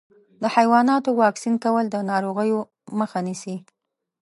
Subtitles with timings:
[0.41, 2.59] د حيواناتو واکسین کول د ناروغیو
[2.99, 3.55] مخه نیسي.